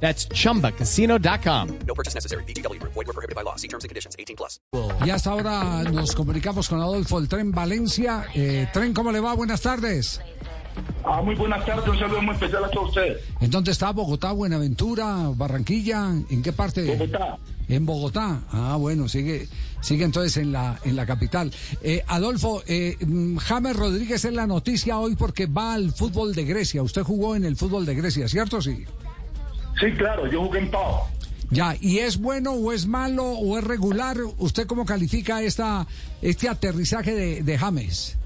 [0.00, 1.68] That's chumbacasino.com.
[1.86, 2.44] No purchase necessary.
[2.44, 2.80] BGW.
[2.82, 3.56] Void were prohibited by law.
[3.56, 4.14] See terms and conditions.
[4.18, 4.60] 18 plus.
[5.04, 8.26] Y hasta ahora nos comunicamos con Adolfo, el tren Valencia.
[8.34, 9.34] Eh, tren, ¿cómo le va?
[9.34, 10.20] Buenas tardes.
[11.04, 13.22] Ah, muy buenas tardes, un saludo muy especial a todos ustedes.
[13.40, 13.92] ¿En dónde está?
[13.92, 16.10] ¿Bogotá, Buenaventura, Barranquilla?
[16.28, 16.84] ¿En qué parte?
[16.84, 17.38] Bogotá.
[17.68, 18.40] En Bogotá.
[18.50, 19.48] Ah, bueno, sigue,
[19.80, 21.50] sigue entonces en la, en la capital.
[21.82, 26.44] Eh, Adolfo, eh, mm, James Rodríguez es la noticia hoy porque va al fútbol de
[26.44, 26.82] Grecia.
[26.82, 28.60] Usted jugó en el fútbol de Grecia, ¿cierto?
[28.60, 28.84] Sí.
[29.80, 31.02] Sí, claro, yo jugué en Pau.
[31.50, 34.16] Ya, ¿y es bueno o es malo o es regular?
[34.38, 35.86] ¿Usted cómo califica esta,
[36.20, 38.18] este aterrizaje de, de James?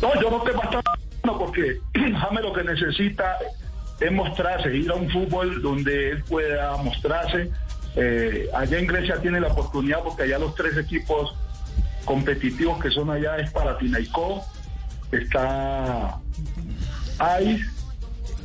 [0.00, 0.82] No, yo no que va a estar
[1.22, 3.36] bueno porque James lo que necesita
[4.00, 7.50] es mostrarse, ir a un fútbol donde él pueda mostrarse.
[7.96, 11.34] Eh, allá en Grecia tiene la oportunidad porque allá los tres equipos
[12.04, 14.44] competitivos que son allá es Panathinaikos,
[15.10, 16.20] está
[17.18, 17.66] Aris,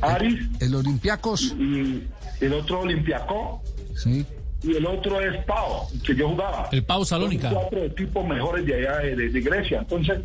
[0.04, 2.02] Aris El Olympiacos, y
[2.40, 3.60] el otro Olympiacos
[3.96, 4.24] sí.
[4.62, 6.68] y el otro es Pau, que yo jugaba.
[6.72, 7.50] El Pau Salónica.
[7.50, 9.78] Son cuatro equipos mejores de allá de, de- de Grecia.
[9.80, 10.20] Entonces,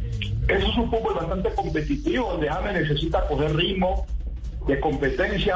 [0.47, 4.05] eso es un fútbol bastante competitivo, donde James necesita coger ritmo
[4.67, 5.55] de competencia,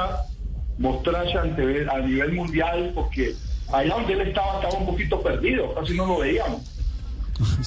[0.77, 3.33] mostrarse ante, a nivel mundial, porque
[3.71, 6.61] allá donde él estaba estaba un poquito perdido, casi no lo veíamos.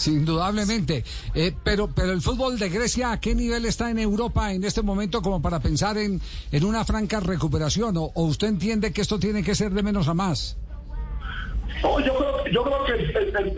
[0.06, 1.04] Indudablemente.
[1.34, 4.82] Eh, pero, pero el fútbol de Grecia, ¿a qué nivel está en Europa en este
[4.82, 6.20] momento como para pensar en,
[6.52, 7.96] en una franca recuperación?
[7.96, 10.56] ¿O, o usted entiende que esto tiene que ser de menos a más?
[11.82, 12.92] No, yo creo, yo creo que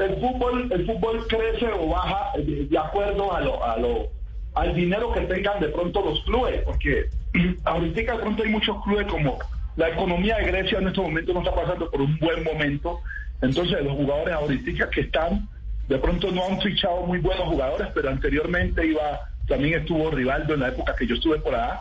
[0.05, 4.09] el, fútbol, el fútbol crece o baja de, de acuerdo a lo, a lo,
[4.55, 7.09] al dinero que tengan de pronto los clubes, porque
[7.65, 9.39] ahorita de pronto hay muchos clubes como
[9.77, 12.99] la economía de Grecia en este momento no está pasando por un buen momento,
[13.41, 15.49] entonces los jugadores ahorita que están,
[15.89, 20.61] de pronto no han fichado muy buenos jugadores, pero anteriormente iba, también estuvo Rivaldo en
[20.61, 21.81] la época que yo estuve por allá.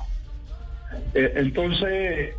[1.13, 2.35] Eh, entonces,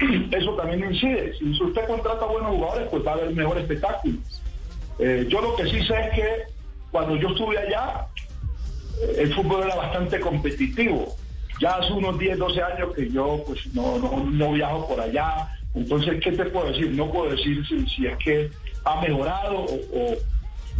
[0.30, 1.34] eso también incide.
[1.38, 4.14] Si usted contrata buenos jugadores, pues va a haber mejor espectáculo.
[4.98, 6.26] Eh, yo lo que sí sé es que
[6.90, 8.06] cuando yo estuve allá,
[9.02, 11.16] eh, el fútbol era bastante competitivo.
[11.60, 15.48] Ya hace unos 10, 12 años que yo pues no, no, no viajo por allá.
[15.74, 16.90] Entonces, ¿qué te puedo decir?
[16.92, 18.50] No puedo decir si, es que
[18.84, 20.16] ha mejorado o-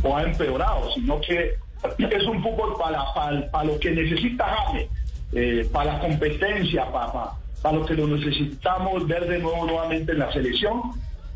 [0.03, 1.55] o ha empeorado, sino que
[1.99, 4.89] es un fútbol para, para, para lo que necesita James,
[5.33, 7.31] eh, para la competencia, para, para,
[7.63, 10.83] para lo que lo necesitamos ver de nuevo nuevamente en la selección.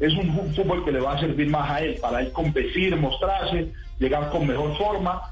[0.00, 3.72] Es un fútbol que le va a servir más a él, para él competir, mostrarse,
[3.98, 5.22] llegar con mejor forma.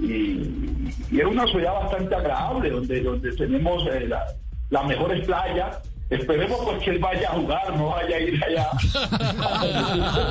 [0.00, 4.26] Y, y es una ciudad bastante agradable, donde, donde tenemos eh, la-
[4.70, 5.78] las mejores playas.
[6.10, 8.70] Esperemos pues que él vaya a jugar, no vaya a ir allá.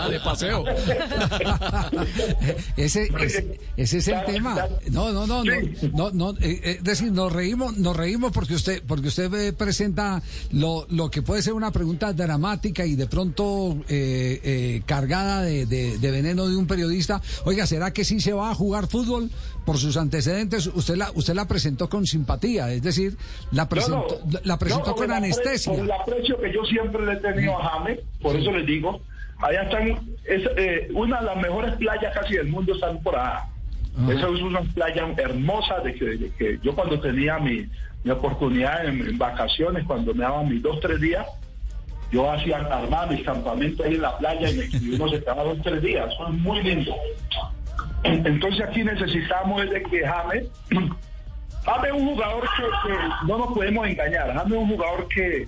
[0.09, 0.63] de paseo.
[2.77, 4.55] ese, ese, ese es el tema.
[4.89, 5.53] No, no, no, no,
[5.93, 9.53] no, no, eh, eh, es decir, nos reímos, nos reímos porque usted, porque usted eh,
[9.53, 10.21] presenta
[10.51, 15.65] lo, lo que puede ser una pregunta dramática y de pronto eh, eh, cargada de,
[15.67, 17.21] de- de veneno de un periodista.
[17.45, 19.29] Oiga, ¿será que sí se va a jugar fútbol
[19.67, 20.65] por sus antecedentes?
[20.67, 23.17] Usted la, usted la presentó con simpatía, es decir,
[23.51, 24.39] la presentó, No, no.
[24.45, 25.73] la presentó No, con anestesia.
[25.73, 29.01] Por el aprecio que yo siempre le he tenido a James, por eso les digo,
[29.39, 29.89] allá están,
[30.25, 33.43] es, eh, una de las mejores playas casi del mundo están por allá.
[34.09, 37.67] Esa es una playa hermosa de que, de que yo cuando tenía mi,
[38.05, 41.25] mi oportunidad en, en vacaciones, cuando me daban mis dos, tres días,
[42.09, 45.43] yo hacía armar mis campamentos ahí en la playa y, me- y uno se quedaba
[45.43, 46.07] dos, tres días.
[46.13, 46.95] Eso es muy lindo.
[48.03, 50.45] Entonces aquí necesitamos es de que James
[51.65, 52.93] James es un jugador que,
[53.27, 54.33] no nos podemos engañar.
[54.33, 55.47] James es un jugador que,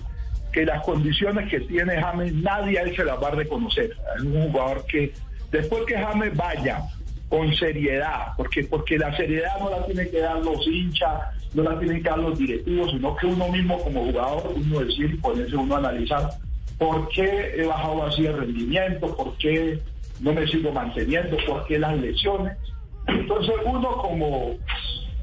[0.52, 3.90] que las condiciones que tiene James nadie a él se las va a reconocer.
[4.16, 5.12] Es un jugador que
[5.50, 6.82] después que James vaya
[7.30, 11.12] con seriedad, porque, porque la seriedad no la tienen que dar los hinchas,
[11.54, 15.20] no la tienen que dar los directivos, sino que uno mismo como jugador, uno decir
[15.20, 16.28] ponerse uno a analizar
[16.76, 19.78] por qué he bajado así el rendimiento, por qué
[20.20, 22.56] no me sigo manteniendo, por qué las lesiones.
[23.06, 24.56] Entonces uno como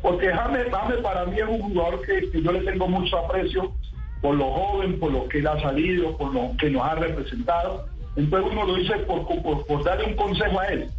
[0.01, 3.73] porque James, James para mí es un jugador que, yo le tengo mucho aprecio
[4.21, 7.87] por lo joven, por lo que él ha salido, por lo que nos ha representado.
[8.15, 9.27] Entonces uno lo dice por,
[9.65, 10.89] por, darle un consejo a él.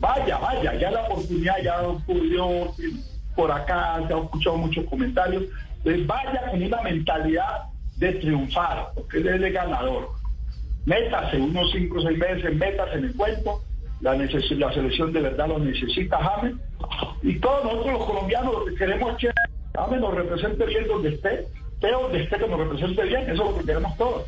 [0.00, 2.74] Vaya, vaya, ya la oportunidad ya pudo
[3.34, 5.44] por acá, se han escuchado muchos comentarios.
[5.78, 7.64] Entonces vaya con una mentalidad
[7.96, 10.08] de triunfar, porque él es el ganador.
[10.84, 13.62] Métase unos cinco o seis meses, métase en el cuento
[14.00, 16.54] la, neces- la selección de verdad lo necesita James.
[17.22, 19.30] Y todos nosotros los colombianos lo que queremos que
[19.74, 23.38] James nos represente bien donde esté, esté donde esté que nos represente bien, eso es
[23.38, 24.22] lo que queremos todos.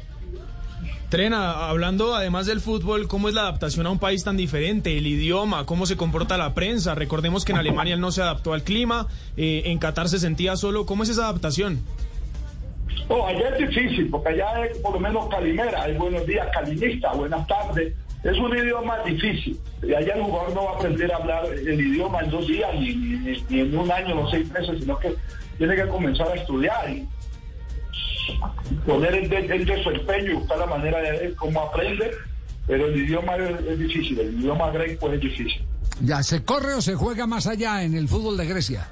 [1.10, 4.96] Trena, hablando además del fútbol, ¿cómo es la adaptación a un país tan diferente?
[4.98, 6.94] El idioma, cómo se comporta la prensa.
[6.96, 9.06] Recordemos que en Alemania él no se adaptó al clima,
[9.36, 10.86] eh, en Qatar se sentía solo.
[10.86, 11.80] ¿Cómo es esa adaptación?
[13.08, 17.12] Oh, allá es difícil, porque allá es por lo menos calimera, hay buenos días, calinista,
[17.12, 17.92] buenas tardes.
[18.22, 19.60] Es un idioma difícil.
[19.82, 22.70] Y allá el jugador no va a aprender a hablar el idioma en dos días,
[22.74, 25.14] ni, en un año, o seis meses, sino que
[25.58, 27.06] tiene que comenzar a estudiar y
[28.86, 32.10] poner el el su empeño buscar la manera de ver cómo aprende.
[32.66, 35.62] Pero el idioma es, es difícil, el idioma greco es difícil.
[36.00, 38.88] Ya, ¿se corre o se juega más allá en el fútbol de Grecia?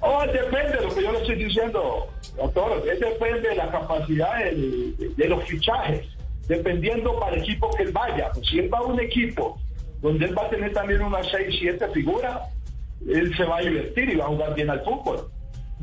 [0.00, 2.06] Oh, depende de lo que yo le estoy diciendo,
[2.36, 2.84] doctor.
[2.84, 6.06] Depende de la capacidad de, los fichajes,
[6.46, 8.30] dependiendo para el equipo que él vaya.
[8.32, 9.60] Pues si él va a un equipo
[10.00, 12.42] donde él va a tener también unas 6, 7 figuras,
[13.08, 15.30] él se va a divertir y va a jugar bien al fútbol.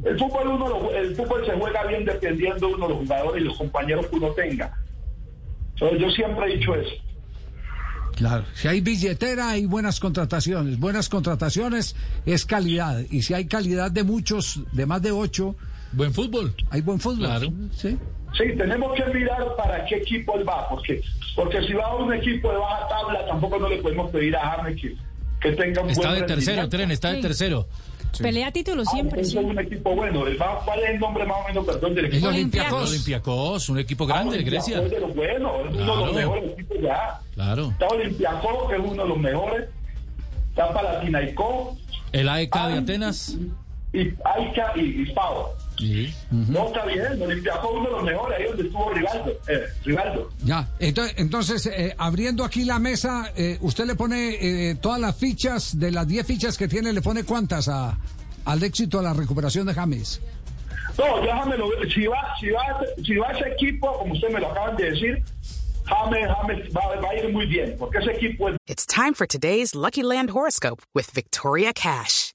[0.04, 3.58] El fútbol, uno el fútbol se juega bien dependiendo uno de los jugadores y los
[3.58, 4.74] compañeros que uno tenga.
[5.76, 6.94] Yo siempre he dicho eso.
[8.16, 8.46] Claro.
[8.54, 10.80] Si hay billetera, hay buenas contrataciones.
[10.80, 11.96] Buenas contrataciones
[12.26, 13.02] es calidad.
[13.12, 15.56] Y si hay calidad de muchos, de más de ocho,
[15.92, 16.54] Buen fútbol.
[16.70, 17.28] hay buen fútbol.
[17.28, 17.54] Claro.
[17.76, 17.98] Sí.
[18.38, 21.02] Sí, tenemos que mirar para qué equipo él va, porque
[21.36, 24.58] porque si va a un equipo de baja tabla, tampoco no le podemos pedir a
[24.58, 24.96] James que,
[25.40, 26.68] que tenga un Está buen de tercero.
[26.70, 27.22] Tren, está de
[28.18, 28.24] Sí.
[28.24, 29.38] Pelea títulos Ah, siempre, es sí.
[29.38, 30.26] un equipo bueno.
[30.28, 32.28] El va- ¿Cuál es el nombre más o menos, perdón, del El equipo?
[32.30, 32.90] Olympiacos.
[32.90, 34.82] Olympiacos, un equipo grande de Grecia.
[34.82, 36.06] Es de los buenos, es uno de Claro.
[36.06, 37.20] los mejores equipos ya.
[37.34, 37.70] Claro.
[37.72, 39.70] Está Olympiacos, que es uno de los mejores.
[40.50, 41.78] Está Palatinaico
[42.12, 42.78] El AEK de Ah.
[42.78, 43.38] Atenas.
[43.94, 45.48] y Aica y, y Pau.
[45.78, 46.14] Sí.
[46.32, 49.32] No está bien, Olympiacos es uno de los mejores, ahí donde estuvo Rivaldo.
[49.48, 50.30] Eh, Rivaldo.
[50.44, 50.68] Ya.
[50.80, 54.38] Entonces, entonces eh, abriendo aquí la mesa, eh, usted le pone
[54.70, 57.98] eh, todas las fichas, de las 10 fichas que tiene, le pone cuántas a,
[58.46, 60.22] al éxito, a la recuperación de James.
[60.98, 61.92] No, déjamelo ver.
[61.92, 62.62] Si va, si va,
[63.04, 65.24] si va ese equipo, como usted me lo acaban de decir,
[65.86, 69.28] James, James va, va a ir muy bien, porque ese equipo es It's time for
[69.28, 72.35] today's Lucky Land horoscope with Victoria Cash.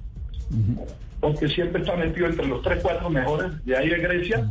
[1.19, 4.49] porque siempre está metido entre los 3, 4 mejores de ahí de Grecia.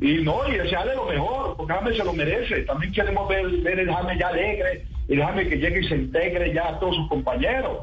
[0.00, 2.62] Y no, y desearle lo mejor, porque James se lo merece.
[2.62, 6.52] También queremos ver, ver el James ya alegre, el James que llegue y se integre
[6.54, 7.78] ya a todos sus compañeros.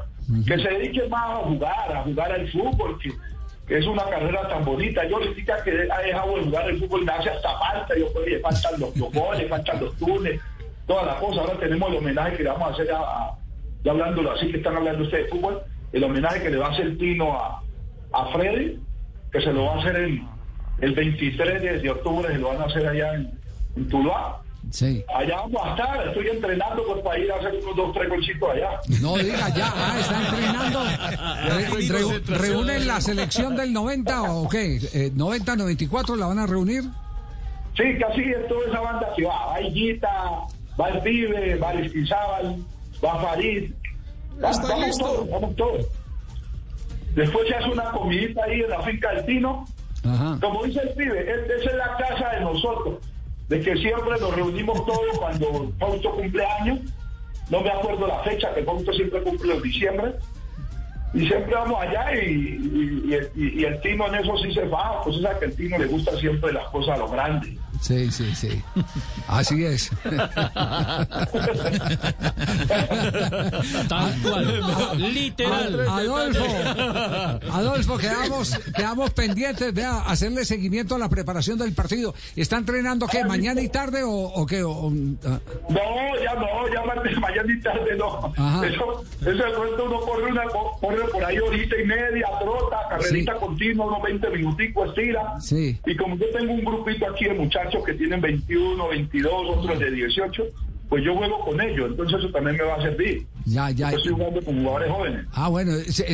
[0.48, 3.12] Que se dedique más a jugar, a jugar al fútbol, que,
[3.68, 5.04] que es una carrera tan bonita.
[5.10, 7.94] Yo le digo que ha dejado de jugar el fútbol, me hace hasta falta.
[7.98, 10.40] Yo, oye, faltan los, los goles, faltan los túneles,
[10.88, 11.40] todas las cosas.
[11.46, 13.38] Ahora tenemos el homenaje que le vamos a hacer a, a-
[13.84, 15.62] ya hablándolo así que están hablando ustedes de fútbol,
[15.94, 17.62] el homenaje que le va a hacer Tino a,
[18.14, 18.80] a Freddy,
[19.32, 20.28] que se lo va a hacer en,
[20.82, 23.32] el 23 de, de octubre, se lo van a hacer allá en,
[23.78, 24.42] en Tuluá.
[24.72, 25.04] Sí.
[25.16, 28.50] Allá vamos a estar, estoy entrenando pues, para ir a hacer unos dos, tres golcitos
[28.50, 28.70] allá.
[29.00, 30.84] No diga ya, ah, está entrenando.
[31.44, 34.78] Re- re- ¿Reúnen la selección del 90 o qué?
[34.94, 36.84] Eh, ¿90, 94 la van a reunir?
[37.78, 39.46] Sí, casi es toda esa banda que va.
[39.48, 40.10] Va Higuita,
[40.80, 42.58] va el Pibe, va Aristizábal,
[43.04, 43.72] va Farid.
[44.44, 45.86] Va- vamos todos, vamos todos.
[47.16, 49.66] Después se hace una comidita ahí en la finca del Tino.
[50.04, 50.38] Ajá.
[50.42, 53.00] Como dice el pibe, es- esa es la casa de nosotros,
[53.48, 56.80] de que siempre nos reunimos todos cuando Fausto cumple años.
[57.50, 60.14] No me acuerdo la fecha, que Fausto siempre cumple en diciembre.
[61.14, 64.54] Y siempre vamos allá y, y- y el, y- y el Tino en eso sí
[64.54, 67.58] se va, pues es que el Tino le gusta siempre las cosas a lo grande.
[67.86, 68.64] Sí, sí, sí.
[69.28, 69.92] Así es.
[73.88, 75.14] Tal cual.
[75.14, 75.88] Literal.
[75.88, 76.46] Adolfo,
[77.52, 82.16] Adolfo, quedamos, quedamos pendientes de hacerle seguimiento a la preparación del partido.
[82.36, 83.24] ¿Está entrenando qué?
[83.24, 84.64] ¿Mañana y tarde o, o qué?
[84.64, 84.94] O- o-
[85.26, 85.40] ah,
[85.70, 85.80] No,
[86.24, 88.34] ya no, ya más de mañana y tarde no.
[88.36, 88.66] Ajá.
[88.66, 90.44] Eso, eso de pronto uno corre, una,
[90.82, 93.40] corre por ahí horita y media, trota, carrerita Sí.
[93.40, 95.40] continua, unos 20 minuticos, estira.
[95.40, 95.80] Sí.
[95.86, 99.92] Y como yo tengo un grupito aquí de muchachos que tienen 21, 22, otros de
[99.92, 100.44] 18,
[100.90, 103.26] pues yo juego con ellos, entonces eso también me va a servir.
[103.46, 103.92] Ya, ya.
[103.92, 105.26] Yo estoy jugando con jugadores jóvenes.
[105.34, 105.72] Ah, bueno,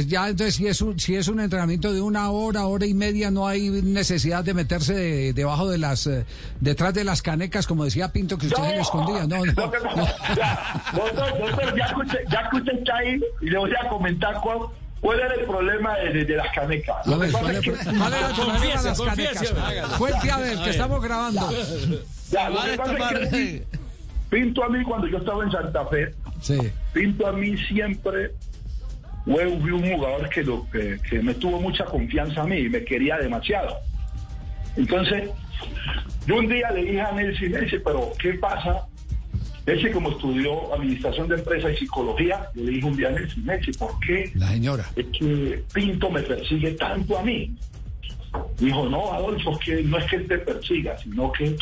[0.07, 3.31] ya entonces si es un si es un entrenamiento de una hora, hora y media,
[3.31, 6.25] no hay necesidad de meterse de- debajo de las eh,
[6.59, 9.27] detrás de las canecas, como decía Pinto que usted se escondía.
[9.27, 9.53] No, no.
[9.53, 10.05] Lo pasa- no.
[10.35, 14.59] ya, doctor, doctor, ya ahí, y le voy a comentar cuál,
[15.01, 17.07] cuál era el problema de, de- de las canecas.
[17.07, 19.89] A ver, ¿cuál es que- el problema de las confiese, canecas?
[19.97, 21.49] Cuente a ver, que estamos grabando.
[22.31, 23.63] ya, lo que pasa es que
[24.29, 26.57] Pinto a mí cuando yo estaba en Santa Fe, Sí.
[26.93, 28.31] Pinto a mí siempre
[29.25, 32.83] fue un jugador que, lo, que, que me tuvo mucha confianza a mí y me
[32.83, 33.75] quería demasiado.
[34.77, 35.29] Entonces,
[36.25, 38.85] yo un día le dije a Nelson, Nelson, pero ¿qué pasa?
[39.65, 43.45] Nelson como estudió administración de empresas y psicología, yo le dije un día a Nelson,
[43.45, 44.85] Nelson, ¿por qué La señora.
[44.95, 47.55] es que Pinto me persigue tanto a mí?
[48.59, 51.55] Dijo, no, Adolfo, que no es que él te persiga, sino que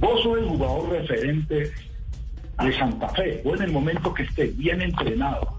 [0.00, 1.72] vos sos el jugador referente
[2.62, 3.40] de Santa Fe.
[3.44, 5.58] Vos en el momento que esté bien entrenado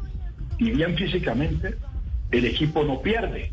[0.58, 1.76] y bien físicamente,
[2.32, 3.50] el equipo no pierde.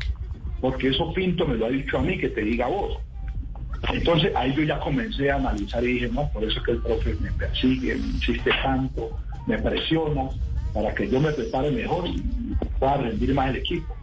[0.59, 2.97] Porque eso Pinto me lo ha dicho a mí, que te diga vos.
[3.89, 6.81] Entonces ahí yo ya comencé a analizar y dije, no, por eso es que el
[6.81, 10.29] profe me persigue, me insiste tanto, me presiona
[10.73, 12.21] para que yo me prepare mejor y
[12.79, 13.95] pueda rendir más el equipo.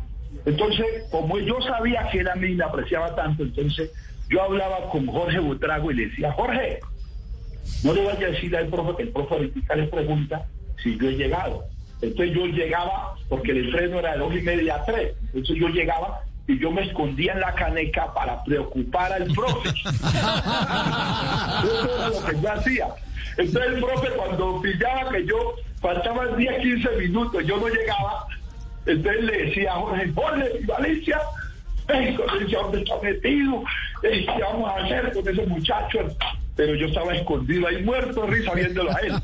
[0.44, 3.90] Entonces, como yo sabía que él a mí me apreciaba tanto, entonces
[4.28, 6.80] yo hablaba con Jorge Butrago y le decía, Jorge,
[7.84, 10.46] no le vaya a decir al profe que el profe ahorita le pregunta
[10.82, 11.64] si yo he llegado.
[12.00, 15.68] Entonces yo llegaba, porque el entreno era de dos y media a tres, entonces yo
[15.68, 19.68] llegaba y yo me escondía en la caneca para preocupar al profe.
[21.68, 22.88] Eso era lo que yo hacía.
[23.36, 28.26] Entonces el profe cuando pillaba que yo faltaban 10, 15 minutos, yo no llegaba,
[28.86, 31.20] entonces le decía a Jorge, Jorge, Valencia,
[31.86, 33.62] ¿dónde está metido?
[34.00, 35.98] ¿Qué vamos a hacer con ese muchacho?
[36.58, 39.14] Pero yo estaba escondido ahí, muerto de risa viéndolo a él,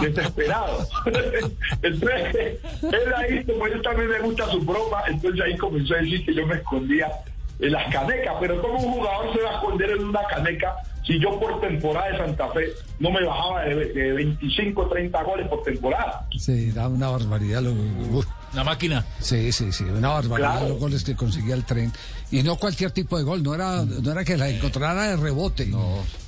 [0.00, 0.86] desesperado.
[1.82, 6.24] entonces, él ahí, como él también me gusta su broma, entonces ahí comenzó a decir
[6.24, 7.10] que yo me escondía
[7.58, 8.34] en las canecas.
[8.38, 12.12] Pero ¿cómo un jugador se va a esconder en una caneca si yo por temporada
[12.12, 12.68] de Santa Fe
[13.00, 16.28] no me bajaba de, de 25, 30 goles por temporada?
[16.38, 17.62] Sí, da una barbaridad.
[17.62, 18.24] Lo, uf.
[18.54, 19.04] La máquina.
[19.20, 20.68] Sí, sí, sí, una barbaridad Claro.
[20.68, 21.92] los goles que conseguía el tren.
[22.30, 25.70] Y no cualquier tipo de gol, no era, no era que la encontrara de rebote.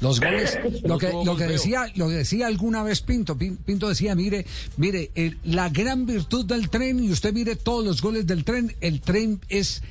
[0.01, 3.89] Los goles, lo que, lo que decía, lo que decía alguna vez Pinto, Pin- Pinto
[3.89, 4.45] decía, mire,
[4.77, 8.75] mire, el- la gran virtud del tren, y usted mire todos los goles del tren,
[8.81, 9.83] el tren es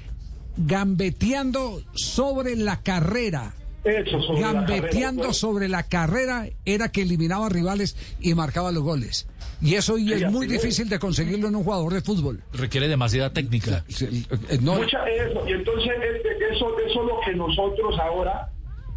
[0.58, 3.54] gambeteando sobre la carrera.
[3.86, 5.38] Eso sobre gambeteando pues.
[5.38, 9.28] sobre la carrera era que eliminaba rivales y marcaba los goles.
[9.62, 12.42] Y eso y Sí, es muy difícil de conseguirlo en un jugador de fútbol.
[12.52, 13.84] Requiere demasiada técnica.
[13.88, 15.48] Sí, eh, no- Mucha eso.
[15.48, 18.50] Y entonces este, eso, eso es lo que nosotros ahora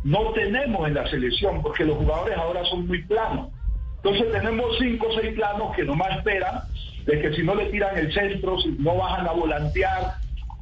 [0.04, 3.50] no tenemos en la selección, porque los jugadores ahora son muy planos.
[3.96, 6.62] Entonces tenemos cinco o seis planos que nomás esperan
[7.04, 10.14] de que si no le tiran el centro, si no bajan a volantear,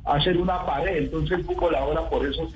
[0.04, 0.96] a hacer una pared.
[1.04, 2.48] Entonces el fútbol ahora por eso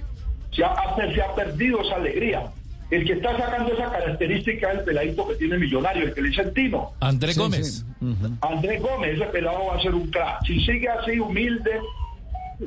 [0.53, 2.43] se ha, ha- se ha perdido esa alegría.
[2.91, 6.29] El que está sacando esa característica es el peladito que tiene millonario, el que le
[6.31, 6.91] dice el Tino.
[7.01, 7.85] Andrés Sí, Gómez.
[8.01, 8.15] sí.
[8.43, 10.45] Andrés Gómez, ese pelado va a ser un crack.
[10.45, 11.71] Si sigue así humilde,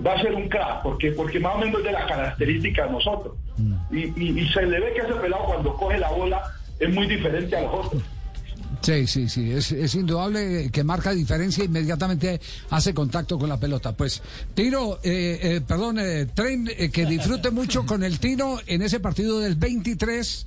[0.06, 2.92] va a ser un crack, porque, porque más o menos es de las características de
[2.94, 3.36] nosotros.
[3.92, 6.42] Y, y- y se le ve que ese pelado cuando coge la bola
[6.80, 8.02] es muy diferente a los otros.
[8.84, 13.94] Sí, sí, sí, es, es indudable que marca diferencia, inmediatamente hace contacto con la pelota.
[13.94, 14.22] Pues,
[14.54, 19.00] Tiro, eh, eh, perdón, eh, Tren, eh, que disfrute mucho con el Tino en ese
[19.00, 20.46] partido del 23.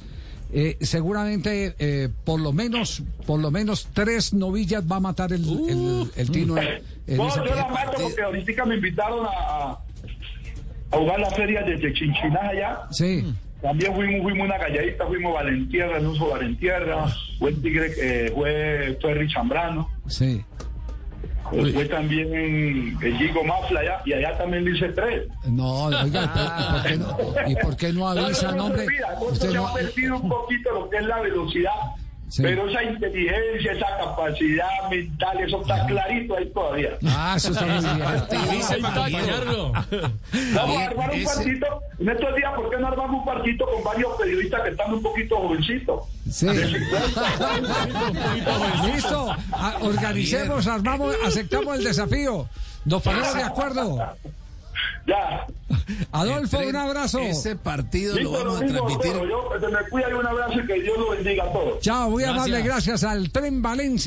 [0.52, 5.42] eh, seguramente eh, por lo menos por lo menos tres novillas va a matar el,
[5.68, 9.28] el, el Tino en, en No, ese yo la mato porque ahorita me invitaron a,
[9.30, 9.80] a-
[10.92, 12.78] a jugar la feria desde Chinchiná allá.
[12.92, 13.24] Sí,
[13.62, 17.06] También fuimos, fuimos una calladita, fuimos Valentierra, Nuso Valentierra,
[17.38, 19.88] fue el Tigre, eh, fue Ferry Chambrano.
[20.06, 20.44] sí.
[21.48, 25.28] Fue también el Gigo Mafla allá, y allá también le hice tres.
[25.48, 28.86] No, oiga, ¿y por qué no, ¿y por qué no avisa, no, no, hombre?
[29.20, 31.70] no, Usted se no- ha perdido un poquito lo que es la velocidad,
[32.28, 32.42] Sí.
[32.42, 36.90] pero esa inteligencia, esa capacidad mental, eso está clarito ahí todavía.
[37.06, 39.24] Ah, eso está muy bien.
[40.54, 41.66] Vamos a armar un partito,
[42.00, 45.02] en estos días, ¿por qué no armamos un partito con varios periodistas que están un
[45.02, 46.00] poquito jovencitos?
[46.30, 46.46] Sí.
[46.46, 47.22] De 50.
[48.94, 52.48] Listo, Ah, organicemos, armamos, aceptamos el desafío.
[52.84, 53.98] Nos ponemos de acuerdo.
[55.06, 55.46] Ya.
[56.12, 57.18] Adolfo, un abrazo.
[57.20, 59.28] Ese partido lo vamos a mismo, transmitir.
[59.28, 61.80] yo, se me cuida y un abrazo y que Dios lo bendiga a todos.
[61.80, 62.86] Chao, muy amable, Gracias.
[63.00, 64.04] gracias al Tren Valencia.